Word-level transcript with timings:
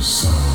sound. 0.00 0.49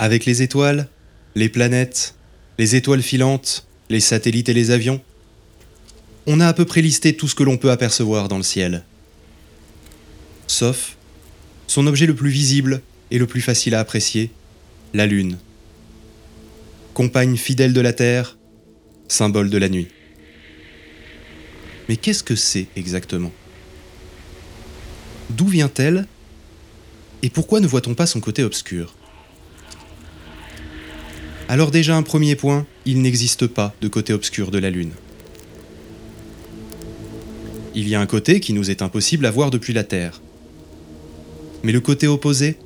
Avec 0.00 0.24
les 0.24 0.40
étoiles, 0.40 0.88
les 1.34 1.50
planètes, 1.50 2.14
les 2.56 2.74
étoiles 2.74 3.02
filantes, 3.02 3.66
les 3.90 4.00
satellites 4.00 4.48
et 4.48 4.54
les 4.54 4.70
avions, 4.70 5.02
on 6.26 6.40
a 6.40 6.48
à 6.48 6.54
peu 6.54 6.64
près 6.64 6.80
listé 6.80 7.14
tout 7.14 7.28
ce 7.28 7.34
que 7.34 7.42
l'on 7.42 7.58
peut 7.58 7.70
apercevoir 7.70 8.28
dans 8.28 8.38
le 8.38 8.42
ciel. 8.42 8.82
Sauf 10.46 10.96
son 11.66 11.86
objet 11.86 12.06
le 12.06 12.14
plus 12.14 12.30
visible 12.30 12.80
et 13.10 13.18
le 13.18 13.26
plus 13.26 13.42
facile 13.42 13.74
à 13.74 13.80
apprécier, 13.80 14.30
la 14.94 15.04
Lune. 15.04 15.36
Compagne 16.94 17.36
fidèle 17.36 17.74
de 17.74 17.82
la 17.82 17.92
Terre, 17.92 18.38
symbole 19.06 19.50
de 19.50 19.58
la 19.58 19.68
nuit. 19.68 19.88
Mais 21.90 21.98
qu'est-ce 21.98 22.24
que 22.24 22.36
c'est 22.36 22.68
exactement? 22.74 23.32
D'où 25.28 25.46
vient-elle? 25.46 26.06
Et 27.20 27.28
pourquoi 27.28 27.60
ne 27.60 27.66
voit-on 27.66 27.92
pas 27.92 28.06
son 28.06 28.20
côté 28.20 28.42
obscur? 28.42 28.94
Alors 31.50 31.72
déjà 31.72 31.96
un 31.96 32.04
premier 32.04 32.36
point, 32.36 32.64
il 32.86 33.02
n'existe 33.02 33.48
pas 33.48 33.74
de 33.80 33.88
côté 33.88 34.12
obscur 34.12 34.52
de 34.52 34.58
la 34.58 34.70
Lune. 34.70 34.92
Il 37.74 37.88
y 37.88 37.96
a 37.96 38.00
un 38.00 38.06
côté 38.06 38.38
qui 38.38 38.52
nous 38.52 38.70
est 38.70 38.82
impossible 38.82 39.26
à 39.26 39.32
voir 39.32 39.50
depuis 39.50 39.72
la 39.72 39.82
Terre. 39.82 40.22
Mais 41.64 41.72
le 41.72 41.80
côté 41.80 42.06
opposé 42.06 42.56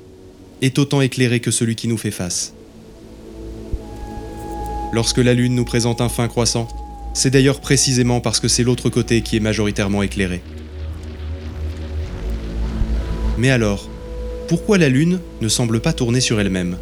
est 0.61 0.77
autant 0.77 1.01
éclairé 1.01 1.39
que 1.39 1.49
celui 1.49 1.75
qui 1.75 1.87
nous 1.87 1.97
fait 1.97 2.11
face. 2.11 2.53
Lorsque 4.93 5.17
la 5.17 5.33
Lune 5.33 5.55
nous 5.55 5.65
présente 5.65 5.99
un 5.99 6.07
fin 6.07 6.27
croissant, 6.27 6.67
c'est 7.15 7.31
d'ailleurs 7.31 7.61
précisément 7.61 8.21
parce 8.21 8.39
que 8.39 8.47
c'est 8.47 8.61
l'autre 8.61 8.91
côté 8.91 9.23
qui 9.23 9.35
est 9.35 9.39
majoritairement 9.39 10.03
éclairé. 10.03 10.43
Mais 13.39 13.49
alors, 13.49 13.89
pourquoi 14.47 14.77
la 14.77 14.89
Lune 14.89 15.21
ne 15.41 15.47
semble 15.47 15.79
pas 15.79 15.91
tourner 15.91 16.21
sur 16.21 16.39
elle-même? 16.39 16.77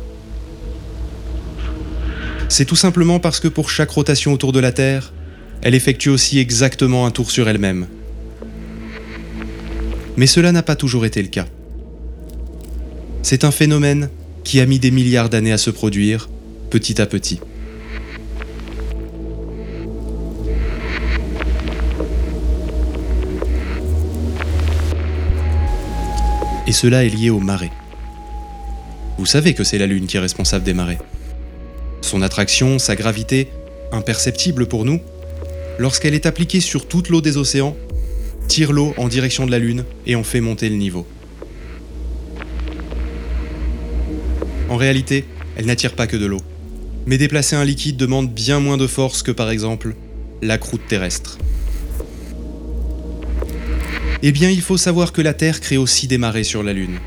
C'est 2.54 2.66
tout 2.66 2.76
simplement 2.76 3.20
parce 3.20 3.40
que 3.40 3.48
pour 3.48 3.72
chaque 3.72 3.90
rotation 3.90 4.32
autour 4.32 4.52
de 4.52 4.60
la 4.60 4.72
Terre, 4.72 5.12
elle 5.64 5.74
effectue 5.74 6.10
aussi 6.10 6.38
exactement 6.38 7.08
un 7.08 7.10
tour 7.10 7.32
sur 7.32 7.50
elle-même. 7.50 7.88
Mais 10.18 10.28
cela 10.28 10.52
n'a 10.52 10.62
pas 10.62 10.76
toujours 10.76 11.08
été 11.08 11.24
le 11.24 11.30
cas. 11.30 11.48
C'est 13.24 13.44
un 13.44 13.50
phénomène 13.50 14.10
qui 14.44 14.60
a 14.60 14.68
mis 14.68 14.78
des 14.78 14.92
milliards 14.92 15.30
d'années 15.30 15.52
à 15.52 15.58
se 15.58 15.72
produire, 15.72 16.30
petit 16.70 17.02
à 17.02 17.08
petit. 17.08 17.40
Et 26.68 26.72
cela 26.72 27.04
est 27.04 27.10
lié 27.10 27.32
aux 27.32 27.40
marées. 27.40 27.72
Vous 29.18 29.26
savez 29.26 29.56
que 29.56 29.64
c'est 29.64 29.80
la 29.80 29.88
Lune 29.88 30.06
qui 30.06 30.18
est 30.18 30.20
responsable 30.20 30.64
des 30.64 30.76
marées. 30.76 31.00
Son 32.14 32.22
attraction, 32.22 32.78
sa 32.78 32.96
gravité, 32.96 33.48
imperceptible 33.92 34.68
pour 34.68 34.86
nous, 34.86 35.02
lorsqu'elle 35.80 36.14
est 36.14 36.28
appliquée 36.28 36.60
sur 36.60 36.88
toute 36.88 37.10
l'eau 37.10 37.22
des 37.22 37.38
océans, 37.38 37.76
tire 38.48 38.72
l'eau 38.72 38.94
en 38.98 39.08
direction 39.08 39.48
de 39.48 39.52
la 39.52 39.58
Lune 39.58 39.84
et 40.06 40.14
en 40.16 40.22
fait 40.22 40.40
monter 40.40 40.70
le 40.70 40.76
niveau. 40.76 41.08
En 44.70 44.78
réalité, 44.78 45.26
elle 45.56 45.66
n'attire 45.66 45.94
pas 45.96 46.06
que 46.06 46.16
de 46.16 46.28
l'eau. 46.28 46.42
Mais 47.08 47.18
déplacer 47.18 47.56
un 47.56 47.66
liquide 47.66 47.98
demande 47.98 48.32
bien 48.32 48.60
moins 48.60 48.78
de 48.78 48.86
force 48.86 49.24
que 49.24 49.32
par 49.32 49.50
exemple 49.50 49.96
la 50.44 50.60
croûte 50.60 50.86
terrestre. 50.88 51.40
Eh 54.22 54.32
bien, 54.32 54.52
il 54.52 54.62
faut 54.62 54.78
savoir 54.78 55.14
que 55.14 55.24
la 55.24 55.34
Terre 55.34 55.62
crée 55.62 55.78
aussi 55.78 56.06
des 56.06 56.20
marées 56.20 56.44
sur 56.44 56.62
la 56.62 56.74
Lune. 56.74 57.00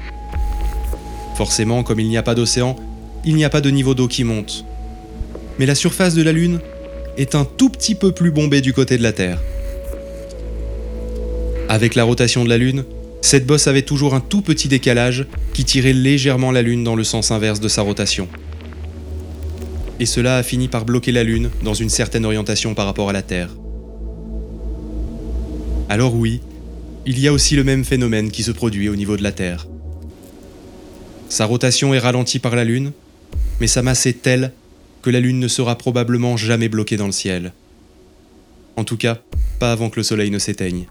Forcément, 1.36 1.84
comme 1.84 2.00
il 2.00 2.08
n'y 2.08 2.18
a 2.18 2.24
pas 2.24 2.34
d'océan, 2.34 2.74
il 3.24 3.36
n'y 3.36 3.44
a 3.44 3.50
pas 3.50 3.60
de 3.60 3.70
niveau 3.70 3.94
d'eau 3.94 4.08
qui 4.08 4.24
monte, 4.24 4.64
mais 5.58 5.66
la 5.66 5.74
surface 5.74 6.14
de 6.14 6.22
la 6.22 6.32
Lune 6.32 6.60
est 7.16 7.34
un 7.34 7.44
tout 7.44 7.70
petit 7.70 7.94
peu 7.94 8.12
plus 8.12 8.30
bombée 8.30 8.60
du 8.60 8.72
côté 8.72 8.98
de 8.98 9.02
la 9.02 9.12
Terre. 9.12 9.40
Avec 11.68 11.94
la 11.94 12.04
rotation 12.04 12.44
de 12.44 12.48
la 12.48 12.58
Lune, 12.58 12.84
cette 13.22 13.46
bosse 13.46 13.66
avait 13.66 13.82
toujours 13.82 14.14
un 14.14 14.20
tout 14.20 14.42
petit 14.42 14.68
décalage 14.68 15.26
qui 15.52 15.64
tirait 15.64 15.92
légèrement 15.92 16.52
la 16.52 16.62
Lune 16.62 16.84
dans 16.84 16.94
le 16.94 17.04
sens 17.04 17.30
inverse 17.30 17.60
de 17.60 17.68
sa 17.68 17.82
rotation. 17.82 18.28
Et 19.98 20.06
cela 20.06 20.36
a 20.36 20.42
fini 20.42 20.68
par 20.68 20.84
bloquer 20.84 21.10
la 21.10 21.24
Lune 21.24 21.50
dans 21.64 21.74
une 21.74 21.88
certaine 21.88 22.24
orientation 22.24 22.74
par 22.74 22.86
rapport 22.86 23.08
à 23.08 23.12
la 23.12 23.22
Terre. 23.22 23.50
Alors 25.88 26.14
oui, 26.14 26.40
il 27.06 27.18
y 27.18 27.28
a 27.28 27.32
aussi 27.32 27.56
le 27.56 27.64
même 27.64 27.84
phénomène 27.84 28.30
qui 28.30 28.42
se 28.42 28.50
produit 28.50 28.88
au 28.88 28.96
niveau 28.96 29.16
de 29.16 29.22
la 29.22 29.32
Terre. 29.32 29.66
Sa 31.28 31.46
rotation 31.46 31.94
est 31.94 31.98
ralentie 31.98 32.38
par 32.38 32.54
la 32.54 32.64
Lune, 32.64 32.92
mais 33.60 33.66
sa 33.66 33.82
masse 33.82 34.06
est 34.06 34.22
telle 34.22 34.52
que 35.06 35.10
la 35.12 35.20
Lune 35.20 35.38
ne 35.38 35.46
sera 35.46 35.78
probablement 35.78 36.36
jamais 36.36 36.68
bloquée 36.68 36.96
dans 36.96 37.06
le 37.06 37.12
ciel. 37.12 37.52
En 38.74 38.82
tout 38.82 38.96
cas, 38.96 39.20
pas 39.60 39.70
avant 39.70 39.88
que 39.88 40.00
le 40.00 40.02
Soleil 40.02 40.32
ne 40.32 40.40
s'éteigne. 40.40 40.88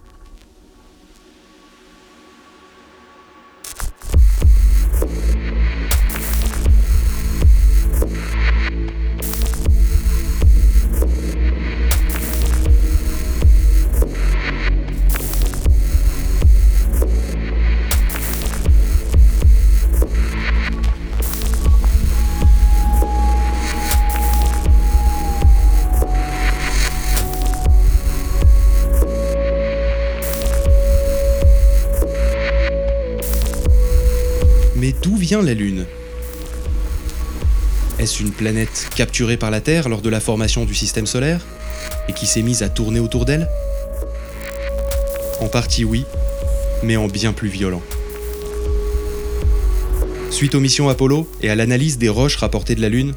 La 35.34 35.56
Lune 35.56 35.88
Est-ce 37.98 38.22
une 38.22 38.32
planète 38.32 38.90
capturée 38.96 39.38
par 39.38 39.50
la 39.50 39.60
Terre 39.60 39.90
lors 39.90 40.02
de 40.02 40.10
la 40.10 40.20
formation 40.20 40.66
du 40.66 40.76
système 40.76 41.08
solaire 41.08 41.42
et 42.08 42.14
qui 42.14 42.28
s'est 42.28 42.44
mise 42.44 42.62
à 42.62 42.70
tourner 42.70 43.00
autour 43.00 43.26
d'elle? 43.26 43.50
En 45.42 45.48
partie 45.48 45.84
oui, 45.84 46.06
mais 46.84 46.96
en 46.96 47.08
bien 47.08 47.34
plus 47.34 47.50
violent. 47.50 47.82
Suite 50.30 50.54
aux 50.54 50.60
missions 50.60 50.90
Apollo 50.90 51.28
et 51.42 51.50
à 51.50 51.56
l'analyse 51.56 51.98
des 51.98 52.10
roches 52.10 52.38
rapportées 52.38 52.76
de 52.76 52.82
la 52.82 52.90
Lune, 52.90 53.16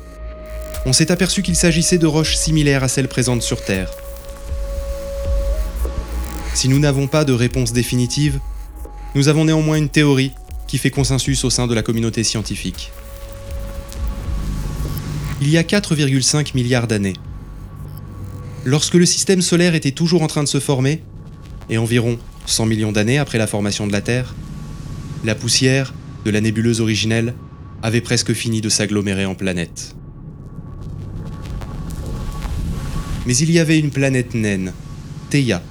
on 0.86 0.94
s'est 0.94 1.12
aperçu 1.12 1.42
qu'il 1.42 1.56
s'agissait 1.56 1.98
de 1.98 2.06
roches 2.06 2.36
similaires 2.36 2.84
à 2.84 2.88
celles 2.88 3.08
présentes 3.08 3.42
sur 3.42 3.62
Terre. 3.62 3.90
Si 6.54 6.70
nous 6.70 6.78
n'avons 6.78 7.06
pas 7.06 7.26
de 7.26 7.34
réponse 7.34 7.72
définitive, 7.72 8.40
nous 9.14 9.28
avons 9.28 9.44
néanmoins 9.44 9.76
une 9.76 9.90
théorie 9.90 10.32
qui 10.68 10.78
fait 10.78 10.90
consensus 10.90 11.42
au 11.44 11.50
sein 11.50 11.66
de 11.66 11.74
la 11.74 11.82
communauté 11.82 12.22
scientifique. 12.22 12.92
Il 15.40 15.48
y 15.50 15.58
a 15.58 15.62
4,5 15.62 16.54
milliards 16.54 16.86
d'années, 16.86 17.16
lorsque 18.64 18.94
le 18.94 19.06
système 19.06 19.42
solaire 19.42 19.74
était 19.74 19.92
toujours 19.92 20.22
en 20.22 20.26
train 20.26 20.42
de 20.42 20.48
se 20.48 20.60
former, 20.60 21.02
et 21.70 21.78
environ 21.78 22.18
100 22.46 22.66
millions 22.66 22.92
d'années 22.92 23.18
après 23.18 23.38
la 23.38 23.46
formation 23.46 23.86
de 23.86 23.92
la 23.92 24.00
Terre, 24.00 24.34
la 25.24 25.34
poussière 25.34 25.94
de 26.24 26.30
la 26.30 26.40
nébuleuse 26.40 26.80
originelle 26.80 27.34
avait 27.82 28.00
presque 28.00 28.32
fini 28.32 28.60
de 28.60 28.68
s'agglomérer 28.68 29.26
en 29.26 29.34
planète. 29.34 29.94
Mais 33.26 33.36
il 33.36 33.50
y 33.50 33.58
avait 33.58 33.78
une 33.78 33.90
planète 33.90 34.34
naine, 34.34 34.72
Theia, 35.30 35.62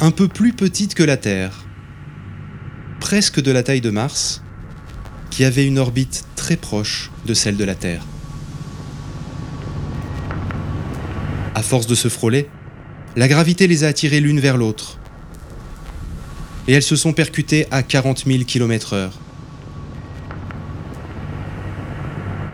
un 0.00 0.10
peu 0.10 0.26
plus 0.26 0.52
petite 0.52 0.94
que 0.94 1.02
la 1.02 1.16
Terre, 1.16 1.61
presque 3.12 3.42
de 3.42 3.50
la 3.50 3.62
taille 3.62 3.82
de 3.82 3.90
Mars, 3.90 4.40
qui 5.28 5.44
avait 5.44 5.66
une 5.66 5.78
orbite 5.78 6.24
très 6.34 6.56
proche 6.56 7.10
de 7.26 7.34
celle 7.34 7.58
de 7.58 7.64
la 7.64 7.74
Terre. 7.74 8.06
À 11.54 11.62
force 11.62 11.86
de 11.86 11.94
se 11.94 12.08
frôler, 12.08 12.48
la 13.14 13.28
gravité 13.28 13.66
les 13.66 13.84
a 13.84 13.88
attirés 13.88 14.20
l'une 14.20 14.40
vers 14.40 14.56
l'autre. 14.56 14.98
Et 16.66 16.72
elles 16.72 16.82
se 16.82 16.96
sont 16.96 17.12
percutées 17.12 17.66
à 17.70 17.82
40 17.82 18.24
000 18.26 18.44
km/h. 18.44 19.10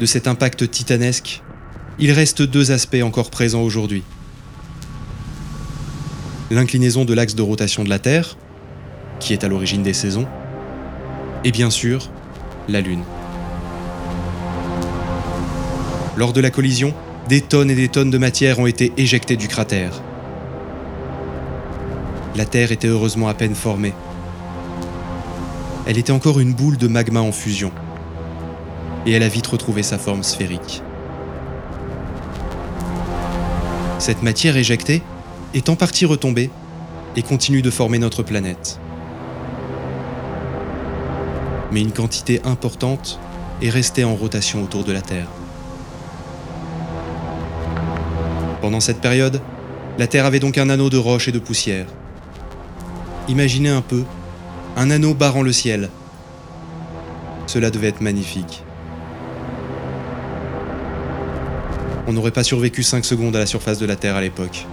De 0.00 0.06
cet 0.06 0.26
impact 0.26 0.68
titanesque, 0.68 1.44
il 2.00 2.10
reste 2.10 2.42
deux 2.42 2.72
aspects 2.72 3.04
encore 3.04 3.30
présents 3.30 3.62
aujourd'hui. 3.62 4.02
L'inclinaison 6.50 7.04
de 7.04 7.14
l'axe 7.14 7.36
de 7.36 7.42
rotation 7.42 7.84
de 7.84 7.90
la 7.90 8.00
Terre, 8.00 8.36
qui 9.20 9.32
est 9.32 9.44
à 9.44 9.48
l'origine 9.48 9.84
des 9.84 9.94
saisons, 9.94 10.26
et 11.44 11.52
bien 11.52 11.70
sûr, 11.70 12.10
la 12.68 12.80
Lune. 12.80 13.02
Lors 16.16 16.32
de 16.32 16.40
la 16.40 16.50
collision, 16.50 16.94
des 17.28 17.40
tonnes 17.40 17.70
et 17.70 17.74
des 17.74 17.88
tonnes 17.88 18.10
de 18.10 18.18
matière 18.18 18.58
ont 18.58 18.66
été 18.66 18.92
éjectées 18.96 19.36
du 19.36 19.48
cratère. 19.48 20.02
La 22.34 22.44
Terre 22.44 22.72
était 22.72 22.88
heureusement 22.88 23.28
à 23.28 23.34
peine 23.34 23.54
formée. 23.54 23.92
Elle 25.86 25.98
était 25.98 26.12
encore 26.12 26.40
une 26.40 26.54
boule 26.54 26.76
de 26.76 26.88
magma 26.88 27.20
en 27.20 27.32
fusion. 27.32 27.72
Et 29.06 29.12
elle 29.12 29.22
a 29.22 29.28
vite 29.28 29.46
retrouvé 29.46 29.82
sa 29.82 29.98
forme 29.98 30.22
sphérique. 30.22 30.82
Cette 33.98 34.22
matière 34.22 34.56
éjectée 34.56 35.02
est 35.54 35.68
en 35.68 35.76
partie 35.76 36.04
retombée 36.04 36.50
et 37.16 37.22
continue 37.22 37.62
de 37.62 37.70
former 37.70 37.98
notre 37.98 38.22
planète. 38.22 38.77
Mais 41.72 41.80
une 41.80 41.92
quantité 41.92 42.40
importante 42.44 43.18
est 43.60 43.70
restée 43.70 44.04
en 44.04 44.14
rotation 44.14 44.62
autour 44.62 44.84
de 44.84 44.92
la 44.92 45.02
Terre. 45.02 45.28
Pendant 48.60 48.80
cette 48.80 49.00
période, 49.00 49.40
la 49.98 50.06
Terre 50.06 50.26
avait 50.26 50.40
donc 50.40 50.58
un 50.58 50.70
anneau 50.70 50.90
de 50.90 50.96
roche 50.96 51.28
et 51.28 51.32
de 51.32 51.38
poussière. 51.38 51.86
Imaginez 53.28 53.68
un 53.68 53.82
peu, 53.82 54.04
un 54.76 54.90
anneau 54.90 55.14
barrant 55.14 55.42
le 55.42 55.52
ciel. 55.52 55.90
Cela 57.46 57.70
devait 57.70 57.88
être 57.88 58.00
magnifique. 58.00 58.62
On 62.06 62.12
n'aurait 62.12 62.30
pas 62.30 62.44
survécu 62.44 62.82
5 62.82 63.04
secondes 63.04 63.36
à 63.36 63.38
la 63.38 63.46
surface 63.46 63.78
de 63.78 63.86
la 63.86 63.96
Terre 63.96 64.16
à 64.16 64.20
l'époque. 64.20 64.66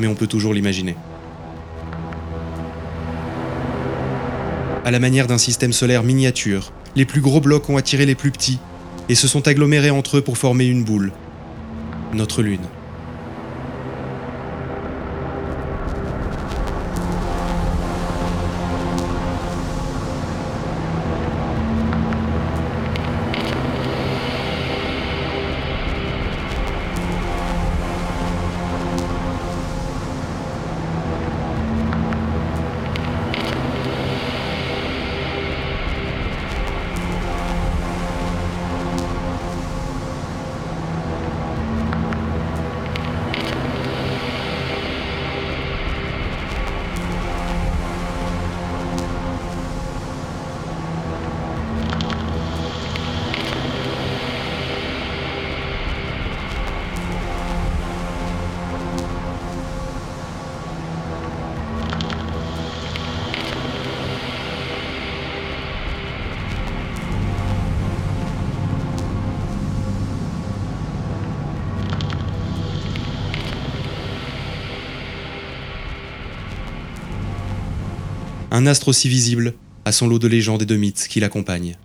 Mais 0.00 0.06
on 0.06 0.14
peut 0.14 0.26
toujours 0.26 0.54
l'imaginer. 0.54 0.96
À 4.84 4.90
la 4.90 4.98
manière 4.98 5.26
d'un 5.26 5.38
système 5.38 5.72
solaire 5.72 6.02
miniature, 6.02 6.70
les 6.94 7.06
plus 7.06 7.22
gros 7.22 7.40
blocs 7.40 7.70
ont 7.70 7.78
attiré 7.78 8.04
les 8.04 8.14
plus 8.14 8.30
petits 8.30 8.58
et 9.08 9.14
se 9.14 9.26
sont 9.26 9.48
agglomérés 9.48 9.88
entre 9.88 10.18
eux 10.18 10.20
pour 10.20 10.36
former 10.36 10.66
une 10.66 10.84
boule, 10.84 11.12
notre 12.12 12.42
Lune. 12.42 12.66
Un 78.54 78.66
astre 78.66 78.86
aussi 78.86 79.08
visible 79.08 79.54
a 79.84 79.90
son 79.90 80.06
lot 80.06 80.20
de 80.20 80.28
légendes 80.28 80.62
et 80.62 80.66
de 80.66 80.76
mythes 80.76 81.08
qui 81.08 81.18
l'accompagnent. 81.18 81.76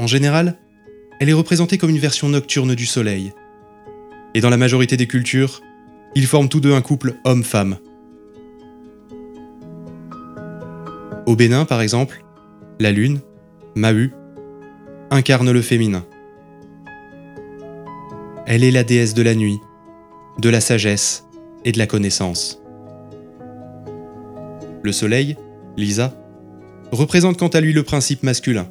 En 0.00 0.08
général, 0.08 0.58
elle 1.20 1.28
est 1.28 1.32
représentée 1.32 1.78
comme 1.78 1.90
une 1.90 1.98
version 1.98 2.28
nocturne 2.28 2.74
du 2.74 2.86
Soleil. 2.86 3.32
Et 4.34 4.40
dans 4.40 4.50
la 4.50 4.56
majorité 4.56 4.96
des 4.96 5.06
cultures, 5.06 5.60
ils 6.16 6.26
forment 6.26 6.48
tous 6.48 6.60
deux 6.60 6.74
un 6.74 6.82
couple 6.82 7.14
homme-femme, 7.24 7.78
Au 11.26 11.34
Bénin, 11.34 11.64
par 11.64 11.80
exemple, 11.80 12.24
la 12.78 12.92
lune, 12.92 13.18
Mahu, 13.74 14.12
incarne 15.10 15.50
le 15.50 15.60
féminin. 15.60 16.04
Elle 18.46 18.62
est 18.62 18.70
la 18.70 18.84
déesse 18.84 19.12
de 19.12 19.22
la 19.22 19.34
nuit, 19.34 19.58
de 20.38 20.48
la 20.48 20.60
sagesse 20.60 21.24
et 21.64 21.72
de 21.72 21.78
la 21.78 21.88
connaissance. 21.88 22.62
Le 24.82 24.92
soleil, 24.92 25.36
Lisa, 25.76 26.14
représente 26.92 27.38
quant 27.38 27.48
à 27.48 27.60
lui 27.60 27.72
le 27.72 27.82
principe 27.82 28.22
masculin. 28.22 28.68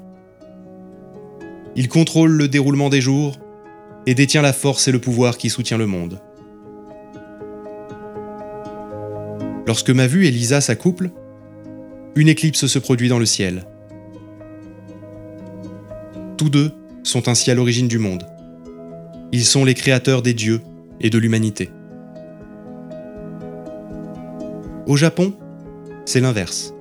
Il 1.75 1.89
contrôle 1.89 2.31
le 2.31 2.47
déroulement 2.47 2.87
des 2.87 3.01
jours 3.01 3.37
et 4.05 4.15
détient 4.15 4.41
la 4.41 4.53
force 4.53 4.87
et 4.87 4.93
le 4.93 4.99
pouvoir 4.99 5.37
qui 5.37 5.49
soutient 5.49 5.77
le 5.77 5.87
monde. 5.87 6.21
Lorsque 9.67 9.89
Mavu 9.89 10.25
et 10.25 10.31
Lisa 10.31 10.61
s'accouplent, 10.61 11.11
une 12.15 12.29
éclipse 12.29 12.65
se 12.65 12.79
produit 12.79 13.09
dans 13.09 13.19
le 13.19 13.25
ciel. 13.25 13.65
Tous 16.37 16.49
deux 16.49 16.71
sont 17.03 17.27
ainsi 17.27 17.51
à 17.51 17.55
l'origine 17.55 17.89
du 17.89 17.99
monde. 17.99 18.25
Ils 19.33 19.43
sont 19.43 19.65
les 19.65 19.73
créateurs 19.73 20.21
des 20.21 20.33
dieux 20.33 20.61
et 21.01 21.09
de 21.09 21.17
l'humanité. 21.17 21.69
Au 24.87 24.95
Japon, 24.95 25.33
c'est 26.05 26.21
l'inverse. 26.21 26.73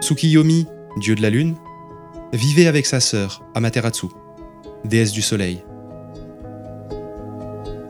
Tsukiyomi, 0.00 0.66
dieu 0.98 1.16
de 1.16 1.22
la 1.22 1.30
lune, 1.30 1.56
vivait 2.32 2.68
avec 2.68 2.86
sa 2.86 3.00
sœur, 3.00 3.42
Amaterasu, 3.56 4.06
déesse 4.84 5.12
du 5.12 5.22
soleil. 5.22 5.62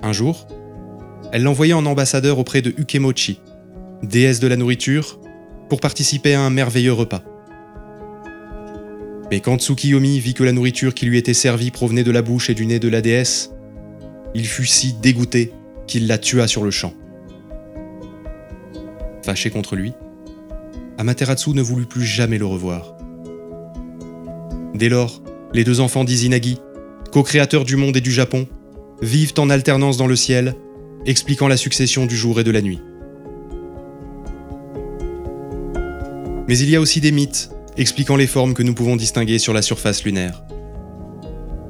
Un 0.03 0.13
jour, 0.13 0.47
elle 1.33 1.43
l'envoya 1.43 1.77
en 1.77 1.85
ambassadeur 1.85 2.39
auprès 2.39 2.63
de 2.63 2.73
Ukemochi, 2.79 3.41
déesse 4.03 4.41
de 4.41 4.49
la 4.49 4.57
nourriture 4.57 5.21
pour 5.71 5.81
participer 5.81 6.35
à 6.35 6.43
un 6.43 6.51
merveilleux 6.51 6.93
repas. 6.93 7.23
Mais 9.31 9.41
quand 9.41 9.61
Tsukiyomi 9.61 10.19
vit 10.19 10.35
que 10.35 10.43
la 10.43 10.53
nourriture 10.53 10.93
qui 10.93 11.07
lui 11.07 11.17
était 11.17 11.33
servie 11.33 11.71
provenait 11.71 12.03
de 12.03 12.11
la 12.11 12.21
bouche 12.21 12.51
et 12.51 12.55
du 12.55 12.67
nez 12.67 12.81
de 12.81 12.89
la 12.89 13.01
déesse, 13.01 13.53
il 14.35 14.47
fut 14.47 14.67
si 14.67 14.93
dégoûté 14.93 15.53
qu'il 15.87 16.09
la 16.09 16.19
tua 16.19 16.49
sur 16.49 16.65
le 16.65 16.73
champ. 16.73 16.93
Fâché 19.25 19.51
contre 19.51 19.77
lui, 19.77 19.93
Amaterasu 20.99 21.51
ne 21.51 21.63
voulut 21.63 21.87
plus 21.87 22.05
jamais 22.05 22.39
le 22.39 22.47
revoir. 22.47 22.97
Dès 24.75 24.89
lors, 24.89 25.23
les 25.53 25.63
deux 25.63 25.81
enfants 25.81 26.05
d'Izanagi, 26.05 26.59
co-créateurs 27.13 27.65
du 27.65 27.77
monde 27.77 27.97
et 27.97 28.01
du 28.01 28.11
Japon, 28.11 28.49
vivent 29.03 29.35
en 29.39 29.51
alternance 29.51 29.97
dans 29.97 30.07
le 30.07 30.17
ciel, 30.17 30.55
expliquant 31.07 31.49
la 31.49 31.57
succession 31.57 32.07
du 32.07 32.17
jour 32.17 32.41
et 32.41 32.45
de 32.45 32.51
la 32.51 32.61
nuit. 32.61 32.81
Mais 36.51 36.59
il 36.59 36.69
y 36.69 36.75
a 36.75 36.81
aussi 36.81 37.01
des 37.01 37.13
mythes 37.13 37.49
expliquant 37.77 38.17
les 38.17 38.27
formes 38.27 38.55
que 38.55 38.65
nous 38.65 38.75
pouvons 38.75 38.97
distinguer 38.97 39.39
sur 39.39 39.53
la 39.53 39.63
surface 39.63 40.03
lunaire. 40.03 40.43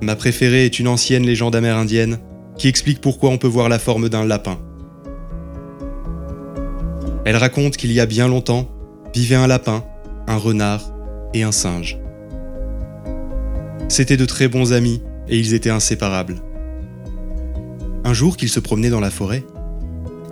Ma 0.00 0.16
préférée 0.16 0.64
est 0.64 0.78
une 0.78 0.88
ancienne 0.88 1.26
légende 1.26 1.54
amérindienne 1.54 2.18
qui 2.56 2.66
explique 2.66 3.02
pourquoi 3.02 3.28
on 3.28 3.36
peut 3.36 3.46
voir 3.46 3.68
la 3.68 3.78
forme 3.78 4.08
d'un 4.08 4.24
lapin. 4.24 4.58
Elle 7.26 7.36
raconte 7.36 7.76
qu'il 7.76 7.92
y 7.92 8.00
a 8.00 8.06
bien 8.06 8.26
longtemps 8.26 8.70
vivaient 9.14 9.34
un 9.34 9.46
lapin, 9.46 9.84
un 10.26 10.38
renard 10.38 10.94
et 11.34 11.42
un 11.42 11.52
singe. 11.52 11.98
C'étaient 13.90 14.16
de 14.16 14.24
très 14.24 14.48
bons 14.48 14.72
amis 14.72 15.02
et 15.28 15.38
ils 15.38 15.52
étaient 15.52 15.68
inséparables. 15.68 16.36
Un 18.04 18.14
jour 18.14 18.38
qu'ils 18.38 18.48
se 18.48 18.60
promenaient 18.60 18.88
dans 18.88 18.98
la 18.98 19.10
forêt, 19.10 19.44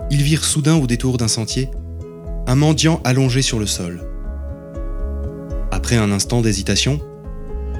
ils 0.09 0.23
virent 0.23 0.43
soudain 0.43 0.77
au 0.77 0.87
détour 0.87 1.19
d'un 1.19 1.27
sentier 1.27 1.69
un 2.47 2.55
mendiant 2.55 2.99
allongé 3.03 3.43
sur 3.43 3.59
le 3.59 3.67
sol. 3.67 4.08
Après 5.89 5.97
un 5.97 6.11
instant 6.11 6.41
d'hésitation, 6.41 7.01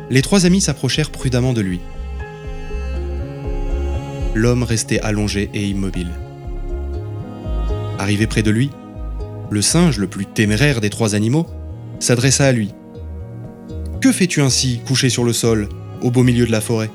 les 0.10 0.24
trois 0.24 0.48
amis 0.48 0.62
s'approchèrent 0.62 1.12
prudemment 1.12 1.54
de 1.54 1.62
lui. 1.62 1.80
L'homme 4.34 4.64
restait 4.64 5.00
allongé 5.02 5.52
et 5.54 5.68
immobile. 5.68 6.10
Arrivé 8.00 8.26
près 8.26 8.42
de 8.42 8.50
lui, 8.50 8.72
le 9.52 9.62
singe, 9.62 10.00
le 10.00 10.08
plus 10.08 10.26
téméraire 10.26 10.82
des 10.82 10.90
trois 10.90 11.14
animaux, 11.14 11.46
s'adressa 12.00 12.48
à 12.48 12.52
lui. 12.52 12.74
Que 14.02 14.12
fais-tu 14.12 14.42
ainsi, 14.42 14.82
couché 14.88 15.10
sur 15.10 15.24
le 15.24 15.32
sol, 15.32 15.70
au 16.02 16.10
beau 16.10 16.24
milieu 16.24 16.48
de 16.48 16.52
la 16.52 16.62
forêt? 16.62 16.90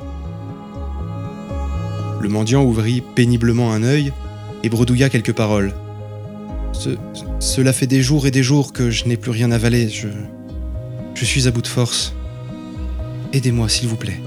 Le 2.20 2.28
mendiant 2.28 2.64
ouvrit 2.64 3.04
péniblement 3.14 3.72
un 3.72 3.84
œil 3.84 4.12
et 4.64 4.68
bredouilla 4.68 5.10
quelques 5.10 5.32
paroles. 5.32 5.74
cela 7.38 7.72
fait 7.72 7.86
des 7.86 8.02
jours 8.02 8.26
et 8.26 8.32
des 8.32 8.42
jours 8.42 8.72
que 8.72 8.90
je 8.90 9.04
n'ai 9.04 9.16
plus 9.16 9.30
rien 9.30 9.52
avalé. 9.52 9.88
Je, 9.88 10.08
je 11.14 11.24
suis 11.24 11.46
à 11.46 11.50
bout 11.50 11.62
de 11.62 11.66
force. 11.68 12.14
Aidez-moi, 13.32 13.68
s'il 13.68 13.88
vous 13.88 13.96
plaît. 13.96 14.20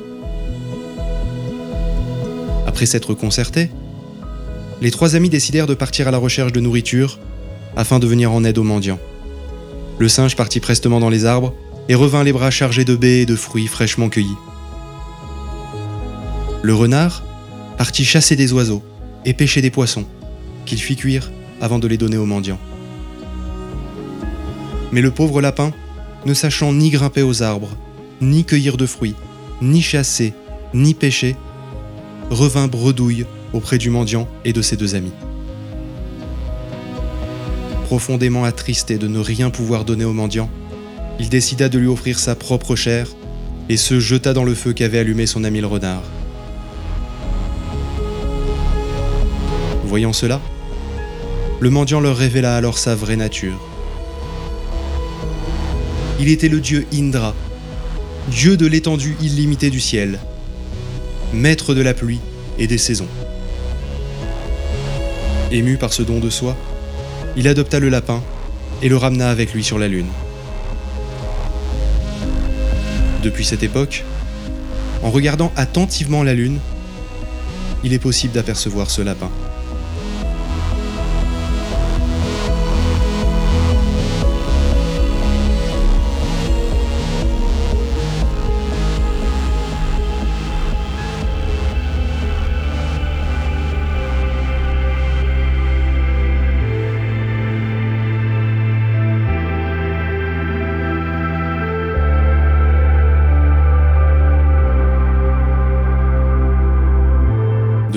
Après 2.66 2.86
s'être 2.86 3.14
concertés, 3.14 3.70
les 4.82 4.92
trois 4.92 5.16
amis 5.16 5.30
décidèrent 5.30 5.68
de 5.68 5.74
partir 5.74 6.08
à 6.08 6.12
la 6.12 6.18
recherche 6.18 6.52
de 6.52 6.60
nourriture 6.60 7.20
afin 7.76 8.00
de 8.00 8.08
venir 8.08 8.32
en 8.32 8.44
aide 8.44 8.58
aux 8.58 8.64
mendiants. 8.64 9.00
Le 10.00 10.08
singe 10.08 10.36
partit 10.36 10.60
prestement 10.60 11.00
dans 11.00 11.10
les 11.10 11.26
arbres 11.26 11.54
et 11.90 11.96
revint 11.96 12.24
les 12.24 12.34
bras 12.34 12.52
chargés 12.52 12.86
de 12.86 12.96
baies 12.96 13.22
et 13.22 13.26
de 13.26 13.36
fruits 13.36 13.68
fraîchement 13.68 14.10
cueillis. 14.10 14.38
Le 16.62 16.74
renard 16.74 17.24
partit 17.78 18.06
chasser 18.06 18.36
des 18.36 18.54
oiseaux 18.54 18.84
et 19.26 19.34
pêcher 19.34 19.62
des 19.62 19.72
poissons, 19.72 20.06
qu'il 20.66 20.80
fit 20.80 20.96
cuire 20.96 21.32
avant 21.62 21.80
de 21.80 21.88
les 21.88 21.98
donner 21.98 22.18
aux 22.18 22.26
mendiants. 22.26 22.60
Mais 24.92 25.02
le 25.02 25.12
pauvre 25.12 25.42
lapin, 25.42 25.74
ne 26.26 26.34
sachant 26.34 26.74
ni 26.74 26.90
grimper 26.90 27.22
aux 27.22 27.44
arbres, 27.44 27.76
ni 28.22 28.44
cueillir 28.44 28.78
de 28.78 28.86
fruits, 28.86 29.16
ni 29.62 29.82
chasser, 29.82 30.34
ni 30.74 30.94
pêcher, 30.94 31.36
revint 32.30 32.68
bredouille 32.68 33.26
auprès 33.54 33.78
du 33.78 33.90
mendiant 33.90 34.28
et 34.44 34.54
de 34.54 34.62
ses 34.62 34.76
deux 34.76 34.96
amis 34.96 35.14
profondément 37.88 38.44
attristé 38.44 38.98
de 38.98 39.08
ne 39.08 39.18
rien 39.18 39.50
pouvoir 39.50 39.86
donner 39.86 40.04
au 40.04 40.12
mendiant, 40.12 40.50
il 41.22 41.30
décida 41.30 41.70
de 41.70 41.80
lui 41.80 41.88
offrir 41.88 42.20
sa 42.20 42.36
propre 42.36 42.76
chair 42.76 43.08
et 43.70 43.78
se 43.78 44.02
jeta 44.02 44.34
dans 44.34 44.44
le 44.44 44.54
feu 44.54 44.74
qu'avait 44.74 45.00
allumé 45.00 45.26
son 45.26 45.46
ami 45.46 45.62
le 45.62 45.68
renard. 45.68 46.04
Voyant 49.86 50.12
cela, 50.12 50.42
le 51.62 51.70
mendiant 51.70 52.02
leur 52.02 52.18
révéla 52.18 52.58
alors 52.58 52.78
sa 52.78 52.94
vraie 52.94 53.16
nature. 53.16 53.58
Il 56.20 56.30
était 56.30 56.50
le 56.50 56.60
dieu 56.60 56.88
Indra, 56.94 57.36
dieu 58.30 58.58
de 58.58 58.66
l'étendue 58.66 59.16
illimitée 59.22 59.70
du 59.70 59.80
ciel, 59.80 60.20
maître 61.32 61.76
de 61.76 61.82
la 61.82 61.94
pluie 61.94 62.20
et 62.58 62.66
des 62.66 62.80
saisons. 62.80 63.08
Ému 65.52 65.78
par 65.78 65.94
ce 65.94 66.02
don 66.02 66.20
de 66.20 66.30
soi, 66.30 66.58
il 67.36 67.48
adopta 67.48 67.80
le 67.80 67.90
lapin 67.90 68.24
et 68.82 68.90
le 68.90 68.98
ramena 68.98 69.30
avec 69.30 69.54
lui 69.54 69.64
sur 69.64 69.78
la 69.78 69.88
Lune. 69.88 70.08
Depuis 73.24 73.46
cette 73.46 73.62
époque, 73.62 74.04
en 75.04 75.12
regardant 75.12 75.52
attentivement 75.56 76.24
la 76.24 76.34
Lune, 76.34 76.60
il 77.84 77.94
est 77.94 78.00
possible 78.00 78.34
d'apercevoir 78.34 78.90
ce 78.90 79.04
lapin. 79.04 79.30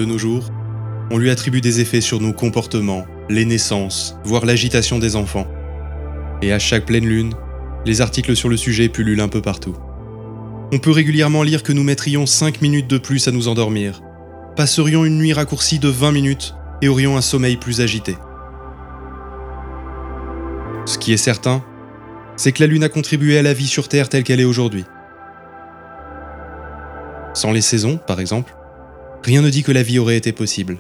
De 0.00 0.07
nos 0.07 0.16
jours, 0.16 0.50
on 1.11 1.19
lui 1.19 1.28
attribue 1.28 1.61
des 1.61 1.80
effets 1.80 2.00
sur 2.00 2.23
nos 2.23 2.33
comportements, 2.33 3.04
les 3.28 3.45
naissances, 3.45 4.16
voire 4.25 4.47
l'agitation 4.47 4.99
des 4.99 5.14
enfants. 5.14 5.47
Et 6.40 6.54
à 6.54 6.59
chaque 6.59 6.87
pleine 6.87 7.04
lune, 7.04 7.35
les 7.85 8.00
articles 8.00 8.35
sur 8.35 8.49
le 8.49 8.57
sujet 8.57 8.88
pullulent 8.88 9.21
un 9.21 9.28
peu 9.28 9.42
partout. 9.42 9.76
On 10.73 10.78
peut 10.78 10.90
régulièrement 10.90 11.42
lire 11.42 11.62
que 11.62 11.75
nous 11.75 11.83
mettrions 11.83 12.25
5 12.25 12.62
minutes 12.62 12.88
de 12.88 12.97
plus 12.97 13.28
à 13.28 13.30
nous 13.30 13.47
endormir, 13.47 14.00
passerions 14.57 15.04
une 15.04 15.19
nuit 15.19 15.35
raccourcie 15.35 15.78
de 15.78 15.90
20 15.90 16.12
minutes 16.12 16.54
et 16.80 16.88
aurions 16.88 17.19
un 17.19 17.21
sommeil 17.21 17.59
plus 17.59 17.83
agité. 17.83 18.16
Ce 20.87 20.97
qui 20.97 21.12
est 21.12 21.19
certain, 21.19 21.62
c'est 22.37 22.52
que 22.52 22.62
la 22.62 22.69
Lune 22.69 22.85
a 22.85 22.88
contribué 22.88 23.37
à 23.37 23.42
la 23.42 23.52
vie 23.52 23.69
sur 23.69 23.88
Terre 23.88 24.09
telle 24.09 24.25
qu'elle 24.25 24.40
est 24.40 24.45
aujourd'hui. 24.45 24.87
Sans 27.35 27.52
les 27.52 27.61
saisons, 27.61 27.99
par 27.99 28.19
exemple, 28.19 28.54
Rien 29.22 29.42
ne 29.42 29.50
dit 29.50 29.62
que 29.62 29.72
la 29.72 29.82
vie 29.82 29.98
aurait 29.98 30.16
été 30.16 30.32
possible. 30.32 30.78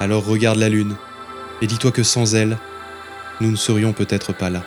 Alors 0.00 0.24
regarde 0.24 0.58
la 0.58 0.68
Lune 0.68 0.96
et 1.62 1.66
dis-toi 1.66 1.92
que 1.92 2.02
sans 2.02 2.34
elle, 2.34 2.58
nous 3.40 3.50
ne 3.50 3.56
serions 3.56 3.92
peut-être 3.92 4.32
pas 4.32 4.50
là. 4.50 4.64